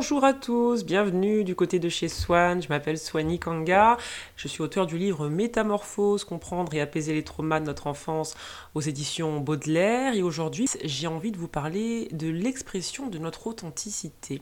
[0.00, 3.98] Bonjour à tous, bienvenue du côté de chez Swan, je m'appelle Swani Kanga,
[4.34, 8.34] je suis auteur du livre Métamorphose, comprendre et apaiser les traumas de notre enfance
[8.74, 10.14] aux éditions Baudelaire.
[10.14, 14.40] Et aujourd'hui j'ai envie de vous parler de l'expression de notre authenticité.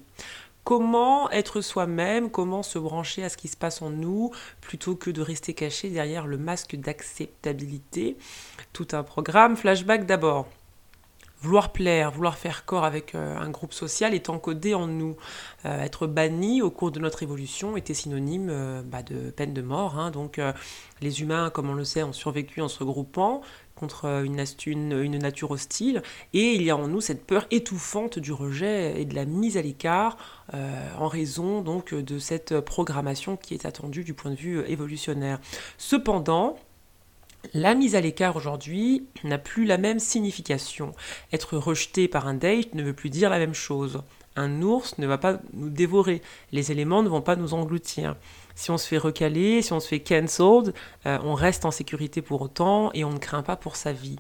[0.63, 4.31] Comment être soi-même, comment se brancher à ce qui se passe en nous,
[4.61, 8.17] plutôt que de rester caché derrière le masque d'acceptabilité.
[8.73, 10.47] Tout un programme, flashback d'abord
[11.41, 15.17] vouloir plaire, vouloir faire corps avec euh, un groupe social est encodé en nous.
[15.65, 19.63] Euh, être banni au cours de notre évolution était synonyme euh, bah, de peine de
[19.63, 19.99] mort.
[19.99, 20.11] Hein.
[20.11, 20.41] Donc
[21.01, 23.43] les humains, comme on le sait, ont survécu en se regroupant
[23.75, 26.03] contre une, une, nature hostile.
[26.33, 29.57] Et il y a en nous cette peur étouffante du rejet et de la mise
[29.57, 30.17] à l'écart
[30.53, 35.39] en raison donc de cette programmation qui est attendue du point de vue évolutionnaire.
[35.77, 36.57] Cependant,
[37.55, 40.93] la mise à l'écart aujourd'hui n'a plus la même signification.
[41.33, 44.03] Être rejeté par un date ne veut plus dire la même chose.
[44.37, 48.15] Un ours ne va pas nous dévorer, les éléments ne vont pas nous engloutir.
[48.55, 50.75] Si on se fait recaler, si on se fait cancelled,
[51.07, 54.17] euh, on reste en sécurité pour autant et on ne craint pas pour sa vie.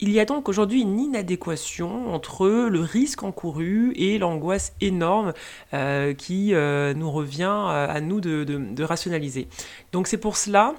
[0.00, 5.34] Il y a donc aujourd'hui une inadéquation entre le risque encouru et l'angoisse énorme
[5.74, 9.48] euh, qui euh, nous revient à nous de rationaliser.
[9.92, 10.74] Donc c'est pour cela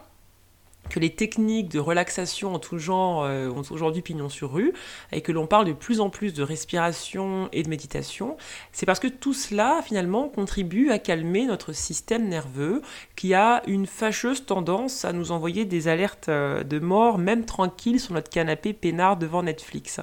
[0.90, 4.74] que les techniques de relaxation en tout genre euh, ont aujourd'hui pignon sur rue
[5.12, 8.38] et que l'on parle de plus en plus de respiration et de méditation,
[8.72, 12.82] c'est parce que tout cela finalement contribue à calmer notre système nerveux
[13.16, 18.00] qui a une fâcheuse tendance à nous envoyer des alertes euh, de mort même tranquille
[18.00, 20.00] sur notre canapé peinard devant Netflix.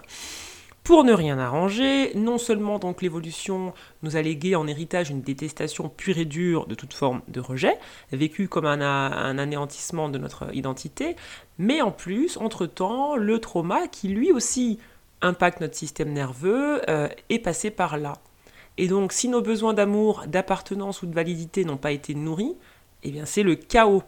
[0.86, 3.74] Pour ne rien arranger, non seulement donc l'évolution
[4.04, 7.76] nous a légué en héritage une détestation pure et dure de toute forme de rejet,
[8.12, 11.16] vécue comme un, anéantissement de notre identité,
[11.58, 14.78] mais en plus, entre-temps, le trauma qui lui aussi
[15.22, 18.12] impacte notre système nerveux euh, est passé par là.
[18.78, 22.54] Et donc, si nos besoins d'amour, d'appartenance ou de validité n'ont pas été nourris,
[23.02, 24.04] eh bien c'est le chaos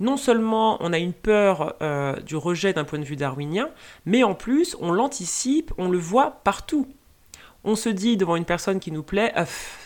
[0.00, 3.68] non seulement on a une peur euh, du rejet d'un point de vue darwinien,
[4.06, 6.88] mais en plus on l'anticipe, on le voit partout.
[7.62, 9.44] On se dit devant une personne qui nous plaît, ah,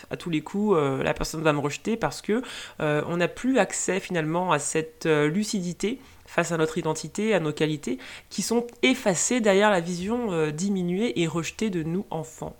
[0.09, 2.41] à tous les coups, euh, la personne va me rejeter parce que
[2.79, 7.51] euh, on n'a plus accès finalement à cette lucidité face à notre identité, à nos
[7.51, 7.99] qualités,
[8.29, 12.55] qui sont effacées derrière la vision diminuée et rejetée de nous enfants.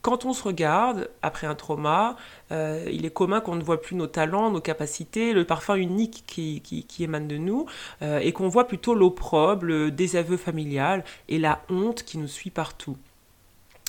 [0.00, 2.16] Quand on se regarde après un trauma,
[2.52, 6.24] euh, il est commun qu'on ne voit plus nos talents, nos capacités, le parfum unique
[6.26, 6.62] qui,
[7.00, 7.66] émane de nous,
[8.02, 12.50] euh, et qu'on voit plutôt l'opprobre, le désaveu familial et la honte qui nous suit
[12.50, 12.96] partout.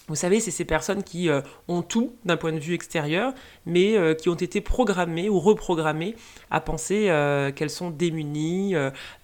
[0.09, 3.31] Vous savez, c'est ces personnes qui euh, ont tout d'un point de vue extérieur,
[3.67, 6.15] mais euh, qui ont été programmées ou reprogrammées
[6.49, 8.73] à penser euh, qu'elles sont démunies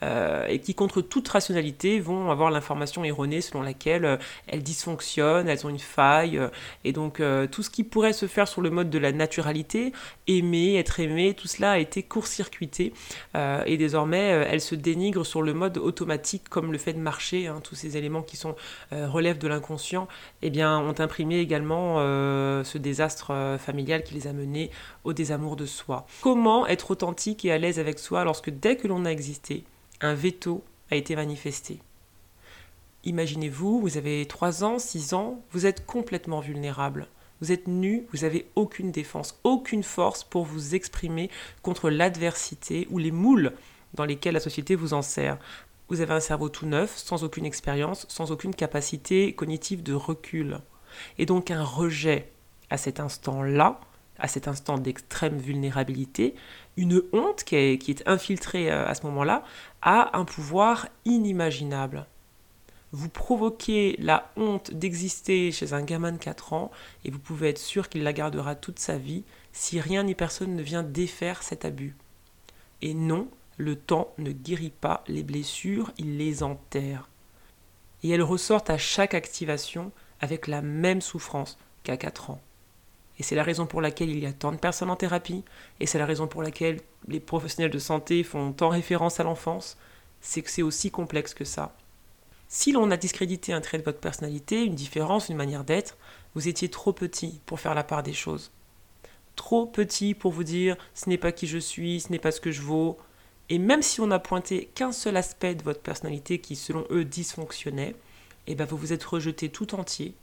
[0.02, 5.70] et qui, contre toute rationalité, vont avoir l'information erronée selon laquelle elles dysfonctionnent, elles ont
[5.70, 6.40] une faille.
[6.84, 9.92] et donc, tout ce qui pourrait se faire sur le mode de la naturalité,
[10.28, 12.94] aimer, être aimé, tout cela a été court-circuité.
[13.34, 17.60] et désormais, elles se dénigrent sur le mode automatique, comme le fait de marcher, hein,
[17.64, 18.56] tous ces éléments qui sont
[18.92, 20.08] relèvent de l'inconscient.
[20.44, 24.72] Eh bien, ont imprimé également euh, ce désastre euh, familial qui les a menés
[25.04, 26.06] au désamour de soi.
[26.22, 29.64] Comment être authentique et à l'aise avec soi lorsque dès que l'on a existé,
[30.02, 31.80] un veto a été manifesté?
[33.04, 37.08] Imaginez-vous, vous avez 3 ans, 6 ans, vous êtes complètement vulnérable.
[37.42, 41.30] Vous êtes nu, vous n'avez aucune défense, aucune force pour vous exprimer
[41.62, 43.54] contre l'adversité ou les moules
[43.94, 45.38] dans lesquels la société vous en sert.
[45.90, 50.60] Vous avez un cerveau tout neuf, sans aucune expérience, sans aucune capacité cognitive de recul.
[51.18, 52.32] Et donc un rejet
[52.70, 53.80] à cet instant-là,
[54.18, 56.36] à cet instant d'extrême vulnérabilité,
[56.78, 59.44] une honte qui est, infiltrée euh, à ce moment-là,
[59.82, 62.08] a un pouvoir inimaginable.
[62.92, 66.72] Vous provoquez la honte d'exister chez un gamin de 4 ans
[67.04, 70.56] et vous pouvez être sûr qu'il la gardera toute sa vie si rien ni personne
[70.56, 71.96] ne vient défaire cet abus.
[72.82, 73.28] Et non,
[73.58, 77.10] le temps ne guérit pas les blessures, il les enterre.
[78.04, 82.42] Et elles ressortent à chaque activation avec la même souffrance qu'à 4 ans.
[83.18, 85.44] Et c'est la raison pour laquelle il y a tant de personnes en thérapie,
[85.80, 89.78] et c'est la raison pour laquelle les professionnels de santé font tant référence à l'enfance,
[90.20, 91.76] c'est que c'est aussi complexe que ça.
[92.48, 95.98] Si l'on a discrédité un trait de votre personnalité, une différence, une manière d'être,
[96.36, 98.52] vous étiez trop petit pour faire la part des choses.
[99.36, 102.42] Trop petit pour vous dire ce n'est pas qui je suis, ce n'est pas ce
[102.42, 102.98] que je vaux,
[103.50, 107.06] Et même si on n'a pointé qu'un seul aspect de votre personnalité qui, selon eux,
[107.06, 107.96] dysfonctionnait,
[108.48, 110.16] eh ben vous vous êtes rejeté tout entier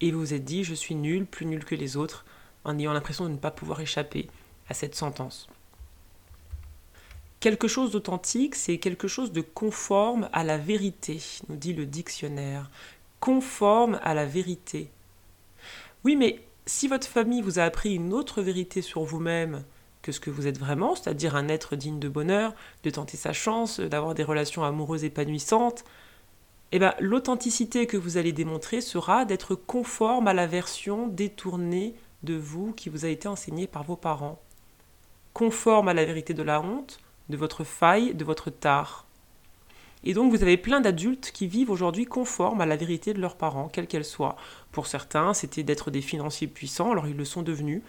[0.00, 2.24] et vous vous êtes dit je suis nul, plus nul que les autres,
[2.64, 4.28] en ayant l'impression de ne pas pouvoir échapper
[4.68, 5.48] à cette sentence.
[7.40, 12.70] Quelque chose d'authentique, c'est quelque chose de conforme à la vérité, nous dit le dictionnaire.
[13.20, 14.90] Conforme à la vérité.
[16.04, 19.64] Oui, mais si votre famille vous a appris une autre vérité sur vous-même
[20.04, 22.52] que ce que vous êtes vraiment, c'est-à-dire un être digne de bonheur,
[22.82, 25.82] de tenter sa chance, d'avoir des relations amoureuses épanouissantes,
[26.72, 32.34] eh bien, l'authenticité que vous allez démontrer sera d'être conforme à la version détournée de
[32.34, 34.42] vous qui vous a été enseignée par vos parents.
[35.32, 39.06] Conforme à la vérité de la honte, de votre faille, de votre tard.
[40.04, 43.36] Et donc vous avez plein d'adultes qui vivent aujourd'hui conformes à la vérité de leurs
[43.36, 44.36] parents, quelle qu'elle soit.
[44.70, 47.80] Pour certains, c'était d'être des financiers puissants, alors ils le sont devenus,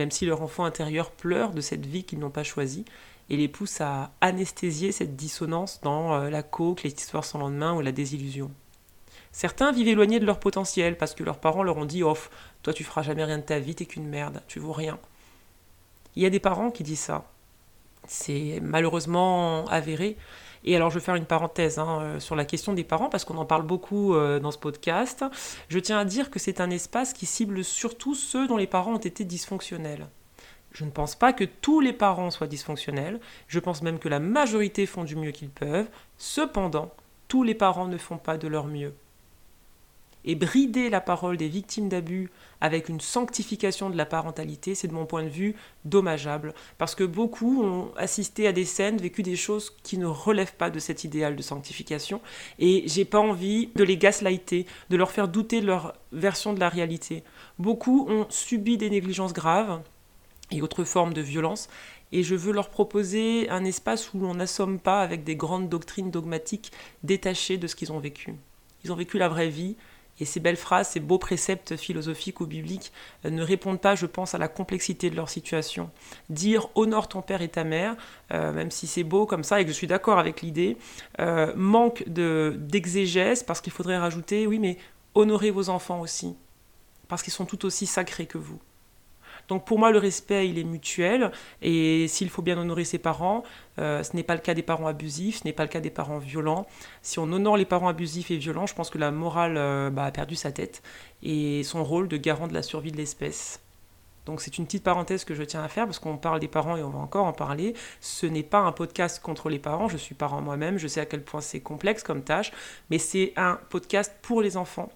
[0.00, 2.86] même si leur enfant intérieur pleure de cette vie qu'ils n'ont pas choisie,
[3.28, 7.74] et les pousse à anesthésier cette dissonance dans euh, la coque, les histoires sans lendemain
[7.74, 8.50] ou la désillusion.
[9.30, 12.30] Certains vivent éloignés de leur potentiel parce que leurs parents leur ont dit Off,
[12.62, 14.98] toi tu feras jamais rien de ta vie, t'es qu'une merde, tu vaux rien.
[16.16, 17.30] Il y a des parents qui disent ça.
[18.08, 20.16] C'est malheureusement avéré.
[20.64, 23.24] Et alors, je vais faire une parenthèse hein, euh, sur la question des parents, parce
[23.24, 25.24] qu'on en parle beaucoup euh, dans ce podcast.
[25.68, 28.94] Je tiens à dire que c'est un espace qui cible surtout ceux dont les parents
[28.94, 30.06] ont été dysfonctionnels.
[30.72, 34.20] Je ne pense pas que tous les parents soient dysfonctionnels, je pense même que la
[34.20, 35.88] majorité font du mieux qu'ils peuvent.
[36.16, 36.92] Cependant,
[37.26, 38.94] tous les parents ne font pas de leur mieux
[40.24, 42.30] et brider la parole des victimes d'abus
[42.60, 47.04] avec une sanctification de la parentalité, c'est de mon point de vue dommageable, parce que
[47.04, 51.04] beaucoup ont assisté à des scènes, vécu des choses qui ne relèvent pas de cet
[51.04, 52.20] idéal de sanctification,
[52.58, 56.60] et j'ai pas envie de les gaslighter, de leur faire douter de leur version de
[56.60, 57.24] la réalité.
[57.58, 59.80] Beaucoup ont subi des négligences graves
[60.50, 61.68] et autres formes de violence,
[62.12, 66.10] et je veux leur proposer un espace où l'on n'assomme pas avec des grandes doctrines
[66.10, 66.72] dogmatiques
[67.04, 68.34] détachées de ce qu'ils ont vécu.
[68.84, 69.76] Ils ont vécu la vraie vie,
[70.20, 72.92] et ces belles phrases, ces beaux préceptes philosophiques ou bibliques
[73.24, 75.90] euh, ne répondent pas, je pense, à la complexité de leur situation.
[76.28, 77.96] Dire honore ton père et ta mère,
[78.32, 80.76] euh, même si c'est beau comme ça et que je suis d'accord avec l'idée,
[81.20, 84.76] euh, manque d'exégèse parce qu'il faudrait rajouter, oui, mais
[85.14, 86.36] honorez vos enfants aussi,
[87.08, 88.60] parce qu'ils sont tout aussi sacrés que vous.
[89.50, 91.32] Donc pour moi, le respect, il est mutuel.
[91.60, 93.42] Et s'il faut bien honorer ses parents,
[93.80, 95.90] euh, ce n'est pas le cas des parents abusifs, ce n'est pas le cas des
[95.90, 96.66] parents violents.
[97.02, 100.04] Si on honore les parents abusifs et violents, je pense que la morale euh, bah,
[100.04, 100.82] a perdu sa tête
[101.24, 103.60] et son rôle de garant de la survie de l'espèce.
[104.24, 106.76] Donc c'est une petite parenthèse que je tiens à faire parce qu'on parle des parents
[106.76, 107.74] et on va encore en parler.
[108.00, 111.06] Ce n'est pas un podcast contre les parents, je suis parent moi-même, je sais à
[111.06, 112.52] quel point c'est complexe comme tâche,
[112.90, 114.90] mais c'est un podcast pour les enfants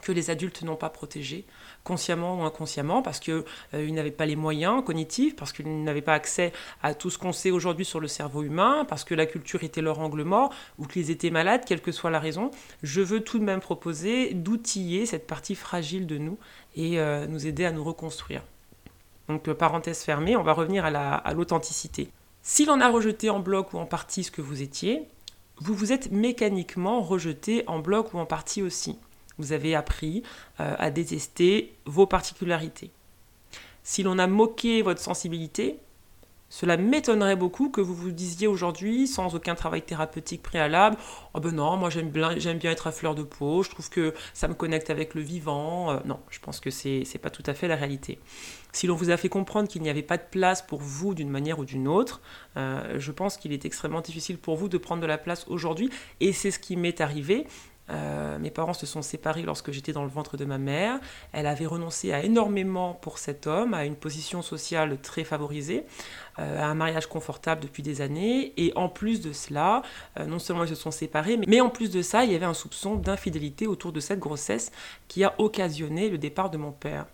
[0.00, 1.44] que les adultes n'ont pas protégés
[1.84, 3.44] consciemment ou inconsciemment, parce qu'ils
[3.74, 7.32] euh, n'avaient pas les moyens cognitifs, parce qu'ils n'avaient pas accès à tout ce qu'on
[7.32, 10.86] sait aujourd'hui sur le cerveau humain, parce que la culture était leur angle mort, ou
[10.86, 12.50] qu'ils étaient malades, quelle que soit la raison,
[12.82, 16.38] je veux tout de même proposer d'outiller cette partie fragile de nous
[16.76, 18.42] et euh, nous aider à nous reconstruire.
[19.28, 22.10] Donc euh, parenthèse fermée, on va revenir à l'authenticité.
[22.42, 25.06] Si l'on a rejeté en bloc ou en partie ce que vous étiez,
[25.58, 28.98] vous vous êtes mécaniquement rejeté en bloc ou en partie aussi.
[29.40, 30.22] Vous avez appris
[30.60, 32.90] euh, à détester vos particularités.
[33.82, 35.78] Si l'on a moqué votre sensibilité,
[36.50, 40.96] cela m'étonnerait beaucoup que vous vous disiez aujourd'hui, sans aucun travail thérapeutique préalable,
[41.32, 42.32] oh ben non, moi j'aime bien,
[42.70, 45.92] être à fleur de peau, je trouve que ça me connecte avec le vivant.
[45.92, 48.18] Euh, non, je pense que c'est, n'est pas tout à fait la réalité.
[48.72, 51.30] Si l'on vous a fait comprendre qu'il n'y avait pas de place pour vous d'une
[51.30, 52.20] manière ou d'une autre,
[52.56, 55.88] euh, je pense qu'il est extrêmement difficile pour vous de prendre de la place aujourd'hui,
[56.18, 57.46] et c'est ce qui m'est arrivé.
[57.90, 60.98] Euh, mes parents se sont séparés lorsque j'étais dans le ventre de ma mère.
[61.32, 65.84] Elle avait renoncé à énormément pour cet homme, à une position sociale très favorisée,
[66.38, 68.52] euh, à un mariage confortable depuis des années.
[68.56, 69.82] Et en plus de cela,
[70.18, 72.46] euh, non seulement ils se sont séparés, mais en plus de ça, il y avait
[72.46, 74.70] un soupçon d'infidélité autour de cette grossesse
[75.08, 77.06] qui a occasionné le départ de mon père.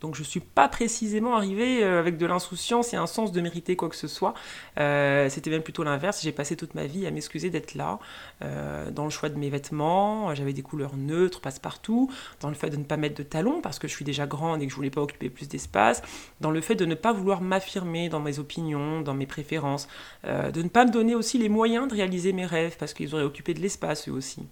[0.00, 3.40] Donc je ne suis pas précisément arrivée euh, avec de l'insouciance et un sens de
[3.40, 4.34] mériter quoi que ce soit.
[4.78, 6.20] Euh, c'était même plutôt l'inverse.
[6.22, 7.98] J'ai passé toute ma vie à m'excuser d'être là,
[8.42, 10.34] euh, dans le choix de mes vêtements.
[10.34, 12.10] J'avais des couleurs neutres, passe-partout.
[12.40, 14.62] Dans le fait de ne pas mettre de talons parce que je suis déjà grande
[14.62, 16.02] et que je voulais pas occuper plus d'espace.
[16.40, 19.88] Dans le fait de ne pas vouloir m'affirmer dans mes opinions, dans mes préférences.
[20.24, 23.24] de ne pas me donner aussi les moyens de réaliser mes rêves parce qu'ils auraient
[23.24, 24.42] occupé de l'espace eux aussi.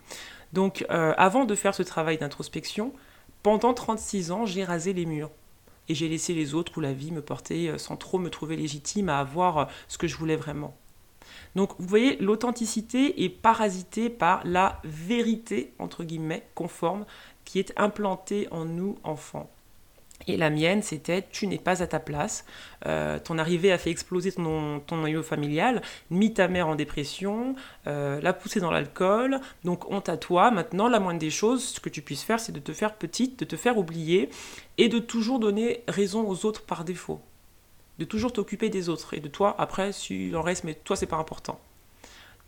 [0.53, 2.93] Donc avant de faire ce travail d'introspection,
[3.45, 5.31] pendant 36 ans, j'ai rasé les murs.
[5.89, 8.57] Et j'ai laissé les autres où la vie me portait euh, sans trop me trouver
[8.57, 10.75] légitime à avoir euh, ce que je voulais vraiment.
[11.55, 17.05] Donc vous voyez, l'authenticité est parasitée par la vérité, entre guillemets, conforme,
[17.45, 19.51] qui est implantée en nous, enfants.
[20.27, 22.45] Et la mienne, c'était tu n'es pas à ta place.
[22.87, 27.55] Euh, ton arrivée a fait exploser ton, noyau familial, mis ta mère en dépression,
[27.87, 29.41] euh, l'a poussée dans l'alcool.
[29.65, 30.51] Donc honte à toi.
[30.51, 33.45] Maintenant, la moindre des choses, que tu puisses faire, c'est de te faire petite, de
[33.45, 34.31] te faire oublier
[34.79, 37.21] et de toujours donner raison aux autres par défaut.
[37.99, 41.07] De toujours t'occuper des autres et de toi, après, s'il en reste, mais toi, c'est
[41.07, 41.61] pas important.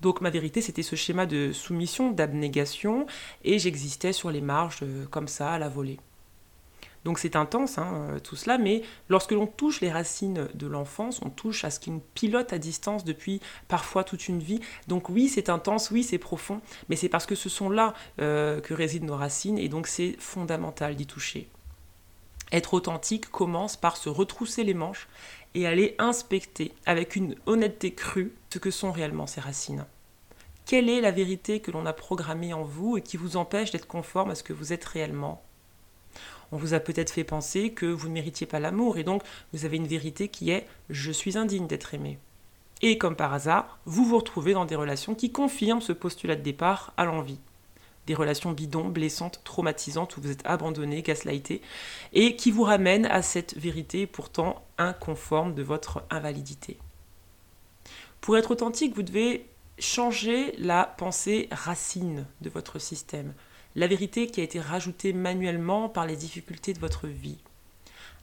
[0.00, 3.06] Donc ma vérité, c'était ce schéma de soumission, d'abnégation,
[3.44, 5.99] et j'existais sur les marges euh, comme ça, à la volée.
[7.07, 11.21] Donc c'est intense hein, euh, tout cela, mais lorsque l'on touche les racines de l'enfance,
[11.25, 14.59] on touche à ce qui nous pilote à distance depuis parfois toute une vie.
[14.89, 18.61] Donc oui, c'est intense, oui, c'est profond, mais c'est parce que ce sont là euh,
[18.61, 21.49] que résident nos racines, et donc c'est fondamental d'y toucher.
[22.51, 25.07] Être authentique commence par se retrousser les manches
[25.55, 29.87] et aller inspecter avec une honnêteté crue ce que sont réellement ces racines.
[30.65, 33.87] Quelle est la vérité que l'on a programmée en vous et qui vous empêche d'être
[33.87, 35.46] conforme à ce que vous êtes réellement?
[36.53, 39.23] On vous a peut-être fait penser que vous ne méritiez pas l'amour, et donc
[39.53, 42.19] vous avez une vérité qui est je suis indigne d'être aimé.
[42.83, 46.43] Et comme par hasard, vous vous retrouvez dans des relations qui confirment ce postulat de
[46.43, 47.41] départ à l'envie.
[48.07, 51.62] Des relations bidons, blessantes, traumatisantes, où vous êtes abandonné, gaslighté,
[52.12, 56.79] et qui vous ramènent à cette vérité pourtant inconforme de votre invalidité.
[58.21, 59.47] Pour être authentique, vous devez
[59.79, 63.35] changer la pensée racine de votre système,
[63.76, 67.38] la vérité qui a été rajoutée manuellement par les difficultés de votre vie.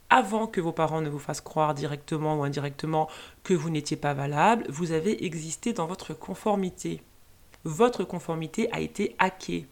[0.10, 3.08] Avant que vos parents ne vous fassent croire directement ou indirectement
[3.44, 7.02] que vous n'étiez pas valable, vous avez existé dans votre conformité.
[7.64, 9.68] Votre conformité a été hackée.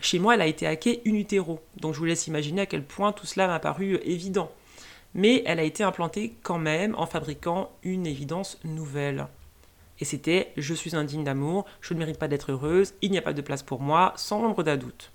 [0.00, 2.84] Chez moi, elle a été hackée in utero, donc je vous laisse imaginer à quel
[2.84, 4.50] point tout cela m'a paru évident.
[5.14, 9.26] Mais elle a été implantée quand même en fabriquant une évidence nouvelle.
[10.00, 13.22] Et c'était je suis indigne d'amour, je ne mérite pas d'être heureuse, il n'y a
[13.22, 15.12] pas de place pour moi, sans l'ombre d'un doute.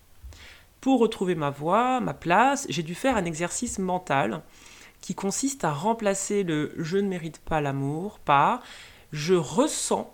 [0.81, 4.43] Pour retrouver ma voie, ma place, j'ai dû faire un exercice mental
[5.01, 8.61] qui consiste à remplacer le je ne mérite pas l'amour par
[9.11, 10.13] je ressens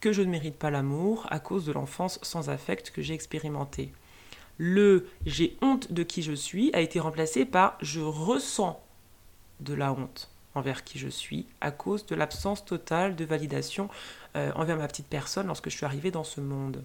[0.00, 3.92] que je ne mérite pas l'amour à cause de l'enfance sans affect que j'ai expérimenté.
[4.58, 8.80] Le j'ai honte de qui je suis a été remplacé par je ressens
[9.60, 13.88] de la honte envers qui je suis à cause de l'absence totale de validation
[14.36, 16.82] euh, envers ma petite personne lorsque je suis arrivée dans ce monde.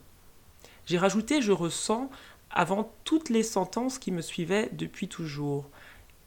[0.86, 2.10] J'ai rajouté je ressens
[2.52, 5.66] avant toutes les sentences qui me suivaient depuis toujours.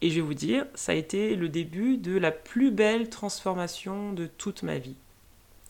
[0.01, 4.13] Et je vais vous dire, ça a été le début de la plus belle transformation
[4.13, 4.97] de toute ma vie.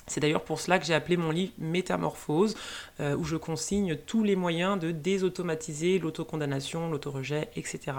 [0.07, 2.57] C'est d'ailleurs pour cela que j'ai appelé mon livre Métamorphose,
[3.01, 7.93] euh, où je consigne tous les moyens de désautomatiser l'autocondamnation, l'autorejet, etc.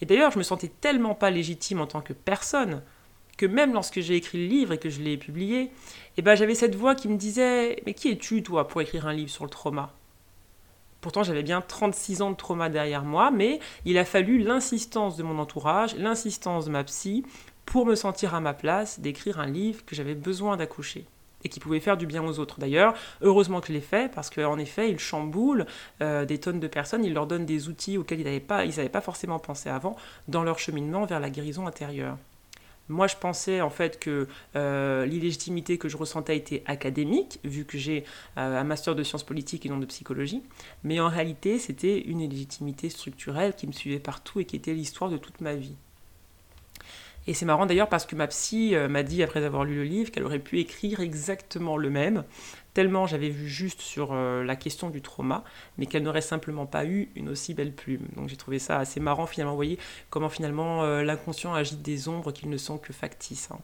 [0.00, 2.82] Et d'ailleurs, je me sentais tellement pas légitime en tant que personne
[3.36, 5.70] que même lorsque j'ai écrit le livre et que je l'ai publié,
[6.16, 9.12] eh ben, j'avais cette voix qui me disait Mais qui es-tu, toi, pour écrire un
[9.12, 9.92] livre sur le trauma?
[11.00, 15.22] Pourtant, j'avais bien 36 ans de trauma derrière moi, mais il a fallu l'insistance de
[15.22, 17.24] mon entourage, l'insistance de ma psy,
[17.64, 21.06] pour me sentir à ma place d'écrire un livre que j'avais besoin d'accoucher
[21.46, 22.58] et qui pouvait faire du bien aux autres.
[22.58, 25.64] D'ailleurs, heureusement que je l'ai fait, parce qu'en effet, il chamboule
[26.02, 29.00] euh, des tonnes de personnes, il leur donne des outils auxquels ils n'avaient pas, pas
[29.00, 29.96] forcément pensé avant
[30.28, 32.18] dans leur cheminement vers la guérison intérieure.
[32.88, 37.78] Moi, je pensais en fait que euh, l'illégitimité que je ressentais était académique, vu que
[37.78, 38.04] j'ai
[38.38, 40.42] euh, un master de sciences politiques et non de psychologie,
[40.84, 45.10] mais en réalité, c'était une illégitimité structurelle qui me suivait partout et qui était l'histoire
[45.10, 45.74] de toute ma vie.
[47.26, 49.84] Et c'est marrant d'ailleurs parce que ma psy euh, m'a dit après avoir lu le
[49.84, 52.24] livre qu'elle aurait pu écrire exactement le même,
[52.72, 55.42] tellement j'avais vu juste sur euh, la question du trauma,
[55.76, 58.06] mais qu'elle n'aurait simplement pas eu une aussi belle plume.
[58.14, 59.78] Donc j'ai trouvé ça assez marrant finalement, vous voyez
[60.08, 63.48] comment finalement euh, l'inconscient agite des ombres qu'ils ne sont que factices.
[63.50, 63.58] Hein.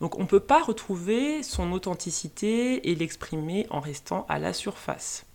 [0.00, 5.26] Donc on ne peut pas retrouver son authenticité et l'exprimer en restant à la surface.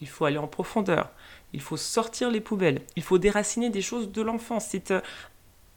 [0.00, 1.10] Il faut aller en profondeur,
[1.54, 4.66] il faut sortir les poubelles, il faut déraciner des choses de l'enfance.
[4.68, 4.92] C'est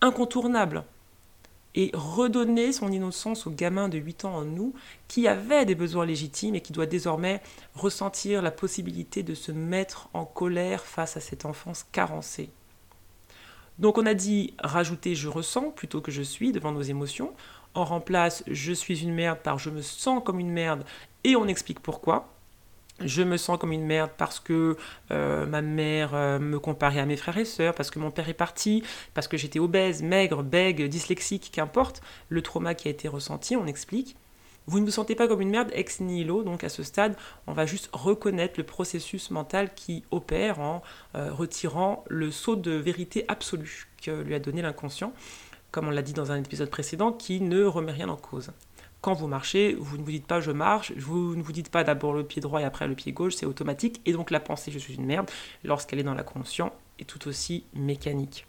[0.02, 0.84] incontournable.
[1.74, 4.74] Et redonner son innocence au gamin de 8 ans en nous,
[5.08, 7.42] qui avait des besoins légitimes et qui doit désormais
[7.76, 12.50] ressentir la possibilité de se mettre en colère face à cette enfance carencée.
[13.80, 17.34] Donc on a dit rajouter je ressens plutôt que je suis devant nos émotions.
[17.74, 20.84] On remplace je suis une merde par je me sens comme une merde
[21.24, 22.28] et on explique pourquoi
[23.06, 24.78] je me sens comme une merde parce que
[25.12, 28.30] euh, ma mère euh, me comparait à mes frères et sœurs, parce que mon père
[28.30, 33.08] est parti, parce que j'étais obèse, maigre, bègue, dyslexique, qu'importe, le trauma qui a été
[33.08, 34.16] ressenti, on explique.
[34.68, 37.16] Vous ne vous sentez pas comme une merde ex nihilo, donc à ce stade,
[37.48, 40.84] on va juste reconnaître le processus mental qui opère en
[41.16, 45.14] euh, retirant le saut de vérité absolue que lui a donné l'inconscient,
[45.72, 48.52] comme on l'a dit dans un épisode précédent, qui ne remet rien en cause
[49.02, 51.84] quand vous marchez, vous ne vous dites pas je marche, vous ne vous dites pas
[51.84, 54.00] d'abord le pied droit et après le pied gauche, c'est automatique.
[54.06, 55.30] Et donc la pensée je suis une merde,
[55.64, 58.46] lorsqu'elle est dans la conscience, est tout aussi mécanique.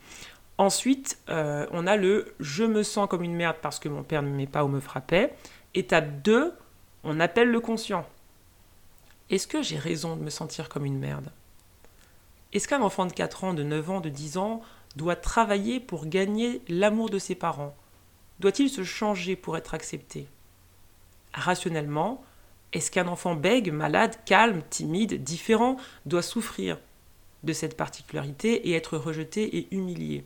[0.59, 4.23] Ensuite, euh, on a le je me sens comme une merde parce que mon père
[4.23, 5.35] ne m'aimait pas ou me frappait.
[5.75, 6.53] Étape 2,
[7.05, 8.07] on appelle le conscient.
[9.31, 11.31] Est-ce que j'ai raison de me sentir comme une merde?
[12.53, 14.61] Est-ce qu'un enfant de 4 ans, de 9 ans, de 10 ans
[14.95, 17.75] doit travailler pour gagner l'amour de ses parents?
[18.41, 20.27] Doit-il se changer pour être accepté?
[21.35, 22.23] Rationnellement,
[22.73, 26.79] est-ce qu'un enfant bègue, malade, calme, timide, différent doit souffrir
[27.43, 30.25] de cette particularité et être rejeté et humilié?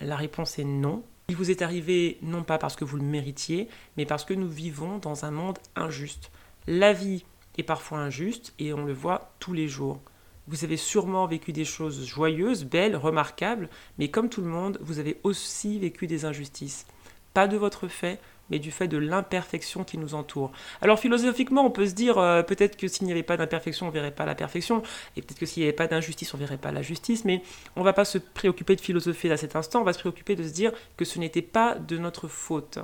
[0.00, 1.02] La réponse est non.
[1.28, 4.48] Il vous est arrivé non pas parce que vous le méritiez, mais parce que nous
[4.48, 6.30] vivons dans un monde injuste.
[6.66, 7.24] La vie
[7.58, 10.00] est parfois injuste et on le voit tous les jours.
[10.48, 13.68] Vous avez sûrement vécu des choses joyeuses, belles, remarquables,
[13.98, 16.86] mais comme tout le monde, vous avez aussi vécu des injustices.
[17.34, 18.20] Pas de votre fait,
[18.50, 20.52] mais du fait de l'imperfection qui nous entoure.
[20.80, 23.90] Alors philosophiquement, on peut se dire euh, peut-être que s'il n'y avait pas d'imperfection, on
[23.90, 24.82] verrait pas la perfection,
[25.16, 27.42] et peut-être que s'il n'y avait pas d'injustice, on verrait pas la justice, mais
[27.74, 30.36] on ne va pas se préoccuper de philosopher à cet instant, on va se préoccuper
[30.36, 32.78] de se dire que ce n'était pas de notre faute,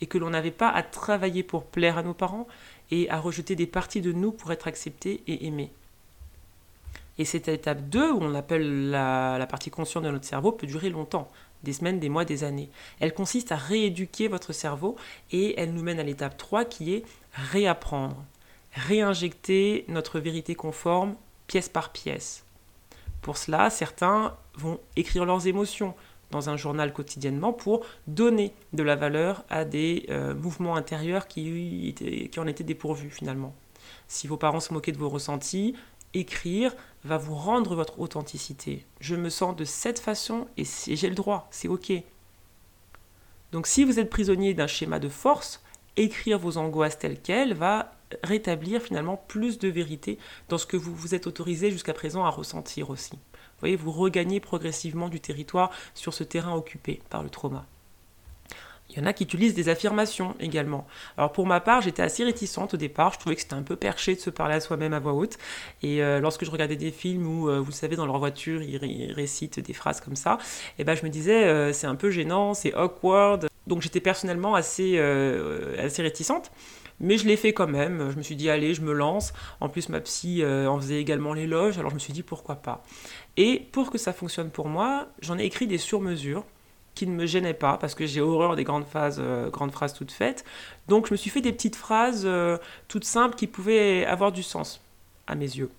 [0.00, 2.46] et que l'on n'avait pas à travailler pour plaire à nos parents,
[2.90, 5.70] et à rejeter des parties de nous pour être acceptés et aimés.
[7.18, 10.88] Et cette étape 2, où on appelle la partie consciente de notre cerveau, peut durer
[10.88, 11.28] longtemps
[11.62, 12.70] des semaines, des mois, des années.
[13.00, 14.96] Elle consiste à rééduquer votre cerveau
[15.30, 18.24] et elle nous mène à l'étape 3 qui est réapprendre,
[18.72, 21.14] réinjecter notre vérité conforme
[21.46, 22.44] pièce par pièce.
[23.22, 25.94] Pour cela, certains vont écrire leurs émotions
[26.30, 31.94] dans un journal quotidiennement pour donner de la valeur à des euh, mouvements intérieurs qui,
[32.30, 33.54] qui en étaient dépourvus finalement.
[34.08, 35.74] Si vos parents se moquaient de vos ressentis,
[36.14, 36.74] écrire
[37.04, 38.84] va vous rendre votre authenticité.
[39.00, 41.92] Je me sens de cette façon et j'ai le droit, c'est ok.
[43.52, 45.62] Donc si vous êtes prisonnier d'un schéma de force,
[45.96, 50.94] écrire vos angoisses telles quelles va rétablir finalement plus de vérité dans ce que vous
[50.94, 53.12] vous êtes autorisé jusqu'à présent à ressentir aussi.
[53.12, 57.66] Vous voyez, vous regagnez progressivement du territoire sur ce terrain occupé par le trauma.
[58.90, 60.86] Il y en a qui utilisent des affirmations également.
[61.18, 63.12] Alors pour ma part, j'étais assez réticente au départ.
[63.12, 65.36] Je trouvais que c'était un peu perché de se parler à soi-même à voix haute.
[65.82, 69.12] Et euh, lorsque je regardais des films où, euh, vous savez, dans leur voiture, ils,
[69.12, 70.38] récitent des phrases comme ça,
[70.78, 73.46] et eh ben je me disais, euh, c'est un peu gênant, c'est awkward.
[73.66, 74.98] Donc j'étais personnellement assez,
[75.78, 76.50] assez réticente.
[77.00, 78.10] Mais je l'ai fait quand même.
[78.10, 79.32] Je me suis dit, allez, je me lance.
[79.60, 81.78] En plus, ma psy en faisait également l'éloge.
[81.78, 82.82] Alors je me suis dit, pourquoi pas.
[83.36, 86.44] Et pour que ça fonctionne pour moi, j'en ai écrit des sur-mesures
[86.98, 89.94] qui ne me gênait pas parce que j'ai horreur des grandes phrases, euh, grandes phrases
[89.94, 90.44] toutes faites.
[90.88, 92.58] Donc je me suis fait des petites phrases euh,
[92.88, 94.80] toutes simples qui pouvaient avoir du sens
[95.28, 95.70] à mes yeux.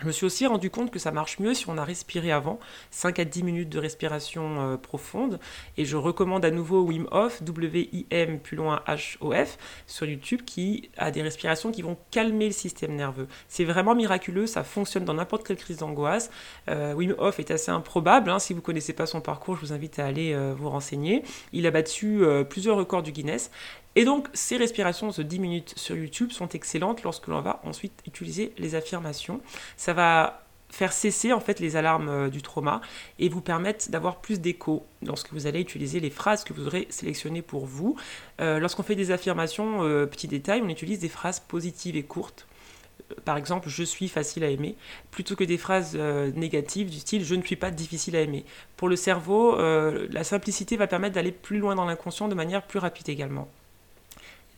[0.00, 2.60] Je me suis aussi rendu compte que ça marche mieux si on a respiré avant,
[2.92, 5.40] 5 à 10 minutes de respiration euh, profonde.
[5.76, 9.58] Et je recommande à nouveau Wim Hof, W-I-M plus loin H-O-F,
[9.88, 13.26] sur YouTube, qui a des respirations qui vont calmer le système nerveux.
[13.48, 16.30] C'est vraiment miraculeux, ça fonctionne dans n'importe quelle crise d'angoisse.
[16.68, 18.38] Euh, Wim Hof est assez improbable, hein.
[18.38, 21.24] si vous ne connaissez pas son parcours, je vous invite à aller euh, vous renseigner.
[21.52, 23.50] Il a battu plusieurs records du Guinness.
[23.98, 28.00] Et donc, ces respirations de 10 minutes sur YouTube sont excellentes lorsque l'on va ensuite
[28.06, 29.40] utiliser les affirmations.
[29.76, 32.80] Ça va faire cesser en fait les alarmes euh, du trauma
[33.18, 36.86] et vous permettre d'avoir plus d'écho lorsque vous allez utiliser les phrases que vous aurez
[36.90, 37.96] sélectionnées pour vous.
[38.40, 42.46] Euh, lorsqu'on fait des affirmations, euh, petit détail, on utilise des phrases positives et courtes.
[43.24, 44.76] Par exemple, je suis facile à aimer,
[45.10, 45.96] plutôt que des phrases
[46.36, 48.44] négatives du style je ne suis pas difficile à aimer.
[48.76, 52.78] Pour le cerveau, la simplicité va permettre d'aller plus loin dans l'inconscient de manière plus
[52.78, 53.48] rapide également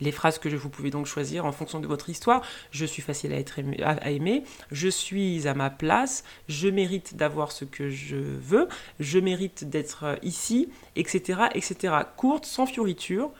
[0.01, 2.41] les phrases que vous pouvez donc choisir en fonction de votre histoire.
[2.71, 7.51] Je suis facile à, être à aimer, je suis à ma place, je mérite d'avoir
[7.51, 8.67] ce que je veux,
[8.99, 11.95] je mérite d'être ici, etc., etc.
[12.17, 13.31] Courte, sans fioriture,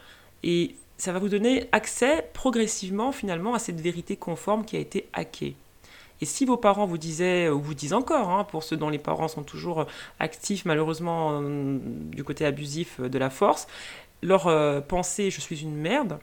[0.44, 5.10] et ça va vous donner accès progressivement finalement à cette vérité conforme qui a été
[5.14, 5.56] hackée.
[6.22, 9.00] Et si vos parents vous disaient, ou vous disent encore, hein, pour ceux dont les
[9.00, 9.88] parents sont toujours
[10.20, 13.68] actifs malheureusement euh, du côté abusif de la force,
[14.22, 16.20] leur euh, pensée je suis une merde,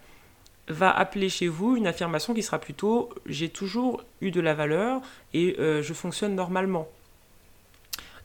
[0.68, 5.00] va appeler chez vous une affirmation qui sera plutôt j'ai toujours eu de la valeur
[5.34, 6.88] et euh, je fonctionne normalement.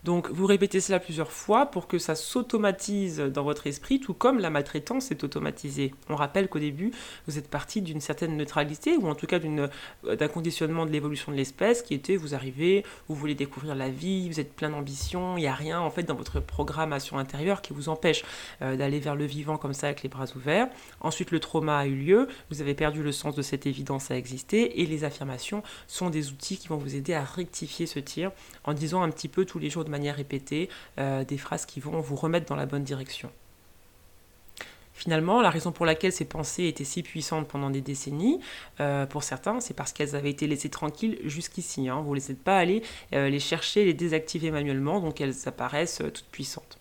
[0.04, 4.38] Donc vous répétez cela plusieurs fois pour que ça s'automatise dans votre esprit, tout comme
[4.38, 5.94] la maltraitance est automatisée.
[6.10, 6.92] On rappelle qu'au début,
[7.26, 11.32] vous êtes parti d'une certaine neutralité, ou en tout cas euh, d'un conditionnement de l'évolution
[11.32, 15.38] de l'espèce, qui était vous arrivez, vous voulez découvrir la vie, vous êtes plein d'ambition,
[15.38, 18.24] il n'y a rien en fait dans votre programmation intérieure qui vous empêche
[18.60, 20.68] euh, d'aller vers le vivant comme ça avec les bras ouverts.
[21.00, 24.16] Ensuite, le trauma a eu lieu, vous avez perdu le sens de cette évidence à
[24.16, 28.32] exister, et les affirmations sont des outils qui vont vous aider à rectifier ce tir
[28.64, 31.80] en disant un petit peu tous les jours de manière répétée euh, des phrases qui
[31.80, 33.30] vont vous remettre dans la bonne direction.
[34.92, 38.40] Finalement, la raison pour laquelle ces pensées étaient si puissantes pendant des décennies,
[38.80, 41.88] euh, pour certains, c'est parce qu'elles avaient été laissées tranquilles jusqu'ici.
[41.88, 42.00] Hein.
[42.04, 46.30] Vous ne les pas allés euh, les chercher, les désactiver manuellement, donc elles apparaissent toutes
[46.30, 46.78] puissantes.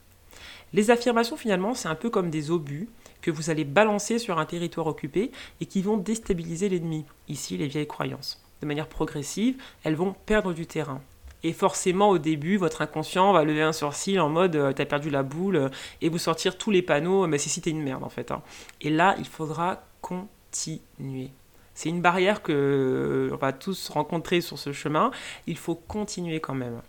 [0.74, 2.88] Les affirmations, finalement, c'est un peu comme des obus
[3.22, 7.68] que vous allez balancer sur un territoire occupé et qui vont déstabiliser l'ennemi, ici les
[7.68, 8.44] vieilles croyances.
[8.62, 11.02] De manière progressive, elles vont perdre du terrain.
[11.44, 15.10] Et forcément, au début, votre inconscient va lever un sourcil en mode euh, t'as perdu
[15.10, 15.70] la boule euh,
[16.02, 18.32] et vous sortir tous les panneaux, mais c'est si t'es une merde en fait.
[18.32, 18.42] Hein.
[18.80, 21.32] Et là, il faudra continuer.
[21.76, 25.12] C'est une barrière que euh, on va tous rencontrer sur ce chemin.
[25.48, 26.82] Il faut continuer quand même.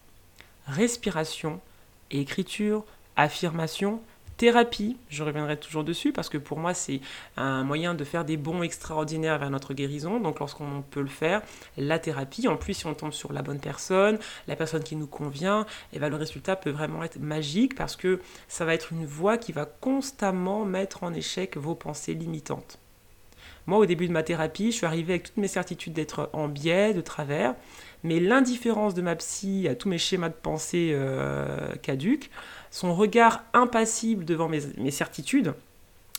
[0.67, 1.61] Respiration,
[2.11, 2.85] écriture,
[3.17, 4.01] affirmation,
[4.37, 7.01] Thérapie, je reviendrai toujours dessus parce que pour moi c'est
[7.37, 10.19] un moyen de faire des bons extraordinaires vers notre guérison.
[10.19, 11.43] Donc lorsqu'on peut le faire,
[11.77, 14.19] la thérapie, en plus si on tombe sur la bonne personne,
[14.49, 17.95] la personne qui nous convient, et eh ben, le résultat peut vraiment être magique parce
[17.95, 22.79] que ça va être une voie qui va constamment mettre en échec vos pensées limitantes.
[23.67, 26.49] Moi, au début de ma thérapie, je suis arrivée avec toutes mes certitudes d'être en
[26.49, 27.55] biais, de travers,
[28.03, 32.31] mais l'indifférence de ma psy à tous mes schémas de pensée euh, caduques,
[32.71, 35.55] son regard impassible devant mes, certitudes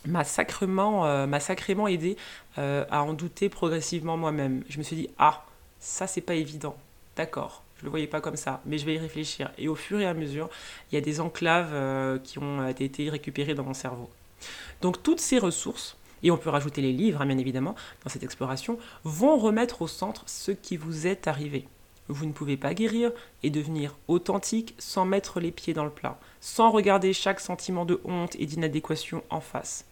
[0.05, 2.15] m'a sacrément, euh, sacrément aidé
[2.57, 4.63] euh, à en douter progressivement moi-même.
[4.69, 5.45] Je me suis dit, ah,
[5.79, 6.77] ça c'est pas évident,
[7.17, 9.51] d'accord, je le voyais pas comme ça, mais je vais y réfléchir.
[9.57, 10.49] Et au fur et à mesure,
[10.89, 14.09] il y a des enclaves euh, qui ont été récupérées dans mon cerveau.
[14.81, 18.23] Donc toutes ces ressources, et on peut rajouter les livres, hein, bien évidemment, dans cette
[18.23, 21.67] exploration, vont remettre au centre ce qui vous est arrivé.
[22.07, 26.19] Vous ne pouvez pas guérir et devenir authentique sans mettre les pieds dans le plat,
[26.39, 29.85] sans regarder chaque sentiment de honte et d'inadéquation en face.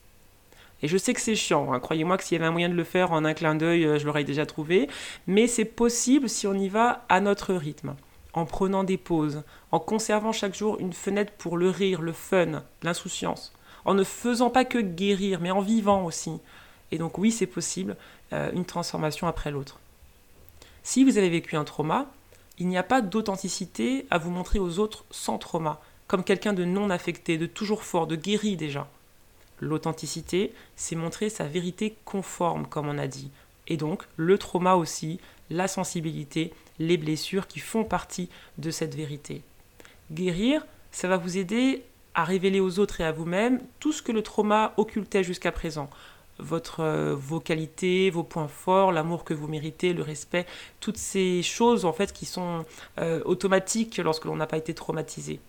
[0.84, 1.80] Et je sais que c'est chiant, hein.
[1.80, 4.00] croyez-moi que s'il y avait un moyen de le faire en un clin d'œil, euh,
[4.00, 4.90] je l'aurais déjà trouvé,
[5.28, 7.96] mais c'est possible si on y va à notre rythme,
[8.34, 12.64] en prenant des pauses, en conservant chaque jour une fenêtre pour le rire, le fun,
[12.84, 13.54] l'insouciance,
[13.86, 16.40] en ne faisant pas que guérir, mais en vivant aussi.
[16.92, 17.96] Et donc oui, c'est possible,
[18.34, 19.80] euh, une transformation après l'autre.
[20.84, 22.08] Si vous avez vécu un trauma,
[22.60, 26.66] il n'y a pas d'authenticité à vous montrer aux autres sans trauma, comme quelqu'un de
[26.66, 28.88] non affecté, de toujours fort, de guéri déjà.
[29.60, 33.32] L'authenticité, c'est montrer sa vérité conforme, comme on a dit.
[33.68, 35.20] Et donc, le trauma aussi,
[35.50, 39.42] la sensibilité, les blessures qui font partie de cette vérité.
[40.12, 41.84] Guérir, ça va vous aider
[42.16, 45.90] à révéler aux autres et à vous-même tout ce que le trauma occultait jusqu'à présent
[46.40, 50.46] votre, euh, vos qualités, vos points forts, l'amour que vous méritez, le respect,
[50.80, 52.66] toutes ces choses en fait qui sont
[53.00, 55.40] euh, automatiques lorsque l'on n'a pas été traumatisé.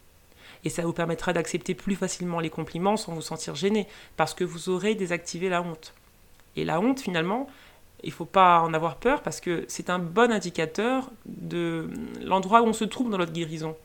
[0.65, 4.45] Et ça vous permettra d'accepter plus facilement les compliments sans vous sentir gêné, parce que
[4.45, 5.93] vous aurez désactivé la honte.
[6.57, 7.49] Et la honte, finalement,
[8.03, 11.91] il ne faut pas en avoir peur, parce que c'est un bon indicateur de
[12.23, 13.77] l'endroit où on se trouve dans notre guérison.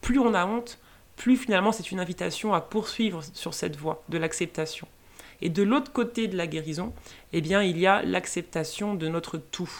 [0.00, 0.78] Plus on a honte,
[1.16, 4.86] plus finalement c'est une invitation à poursuivre sur cette voie de l'acceptation.
[5.42, 6.92] Et de l'autre côté de la guérison,
[7.32, 9.70] eh bien, il y a l'acceptation de notre tout,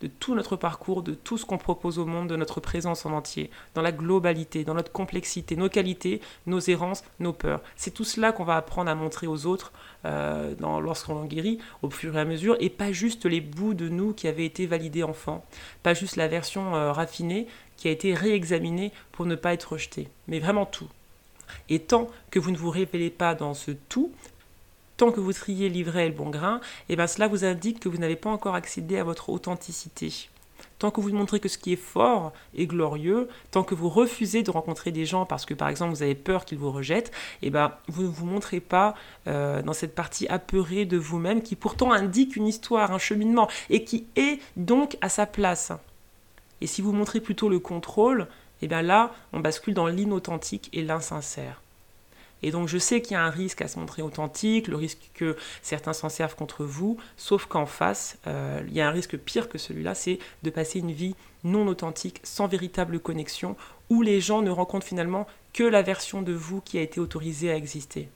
[0.00, 3.12] de tout notre parcours, de tout ce qu'on propose au monde, de notre présence en
[3.12, 7.62] entier, dans la globalité, dans notre complexité, nos qualités, nos errances, nos peurs.
[7.76, 9.72] C'est tout cela qu'on va apprendre à montrer aux autres
[10.04, 14.12] euh, lorsqu'on guérit au fur et à mesure, et pas juste les bouts de nous
[14.12, 15.44] qui avaient été validés enfants,
[15.82, 20.08] pas juste la version euh, raffinée qui a été réexaminée pour ne pas être rejetée,
[20.28, 20.88] mais vraiment tout.
[21.68, 24.12] Et tant que vous ne vous révélez pas dans ce tout,
[24.96, 27.80] tant que vous triez l'ivraie et le bon grain, et eh bien cela vous indique
[27.80, 30.28] que vous n'avez pas encore accédé à votre authenticité.
[30.78, 34.42] Tant que vous montrez que ce qui est fort est glorieux, tant que vous refusez
[34.42, 37.10] de rencontrer des gens parce que par exemple vous avez peur qu'ils vous rejettent,
[37.42, 38.94] et eh ben vous ne vous montrez pas
[39.26, 43.84] euh, dans cette partie apeurée de vous-même qui pourtant indique une histoire, un cheminement et
[43.84, 45.72] qui est donc à sa place.
[46.60, 48.22] Et si vous montrez plutôt le contrôle,
[48.62, 51.60] et eh bien là on bascule dans l'inauthentique et l'insincère.
[52.42, 55.10] Et donc je sais qu'il y a un risque à se montrer authentique, le risque
[55.14, 59.16] que certains s'en servent contre vous, sauf qu'en face, euh, il y a un risque
[59.16, 63.56] pire que celui-là, c'est de passer une vie non authentique, sans véritable connexion,
[63.88, 67.50] où les gens ne rencontrent finalement que la version de vous qui a été autorisée
[67.50, 68.10] à exister.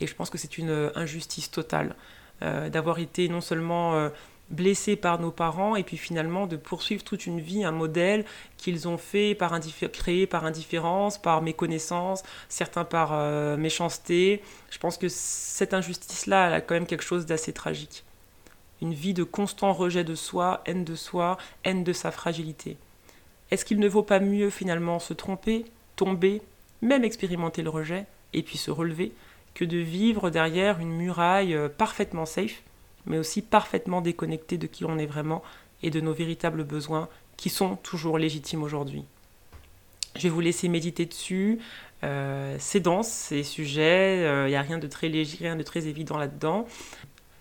[0.00, 1.94] Et je pense que c'est une injustice totale
[2.42, 3.94] euh, d'avoir été non seulement...
[3.94, 4.08] Euh,
[4.50, 8.24] blessés par nos parents et puis finalement de poursuivre toute une vie un modèle
[8.56, 9.58] qu'ils ont fait par
[9.92, 14.42] créé par indifférence, par méconnaissance, certains par euh, méchanceté.
[14.70, 18.04] Je pense que cette injustice-là, a quand même quelque chose d'assez tragique.
[18.82, 22.76] Une vie de constant rejet de soi, haine de soi, haine de sa fragilité.
[23.50, 25.64] Est-ce qu'il ne vaut pas mieux finalement se tromper,
[25.96, 26.42] tomber,
[26.82, 29.12] même expérimenter le rejet et puis se relever
[29.54, 32.62] que de vivre derrière une muraille euh, parfaitement safe?
[33.06, 35.42] Mais aussi parfaitement déconnecté de qui on est vraiment
[35.82, 39.04] et de nos véritables besoins qui sont toujours légitimes aujourd'hui.
[40.16, 41.58] Je vais vous laisser méditer dessus.
[42.04, 45.62] Euh, c'est dense, ces sujets, il euh, n'y a rien de très léger, rien de
[45.62, 46.66] très évident là-dedans.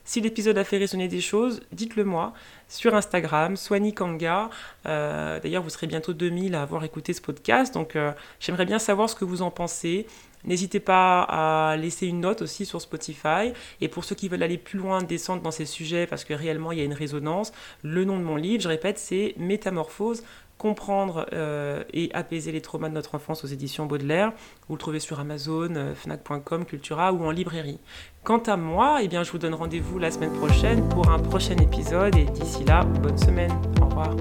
[0.05, 2.33] Si l'épisode a fait résonner des choses, dites-le moi
[2.67, 4.49] sur Instagram, Swani Kanga.
[4.85, 7.97] Euh, d'ailleurs, vous serez bientôt 2000 à avoir écouté ce podcast, donc
[8.39, 10.07] j'aimerais bien savoir ce que vous en pensez.
[10.45, 13.53] N'hésitez pas à laisser une note aussi sur Spotify.
[13.81, 16.71] Et pour ceux qui veulent aller plus loin, descendre dans ces sujets, parce que réellement
[16.71, 20.23] il y a une résonance, le nom de mon livre, je répète, c'est Métamorphose,
[20.57, 24.31] comprendre euh, et apaiser les traumas de notre enfance aux éditions Baudelaire.
[24.69, 27.79] Vous le trouvez sur Amazon, euh, Fnac.com, Cultura ou en librairie.
[28.23, 31.57] Quant à moi, eh bien, je vous donne rendez-vous la semaine prochaine pour un prochain
[31.57, 33.51] épisode et d'ici là, bonne semaine.
[33.81, 34.15] Au revoir.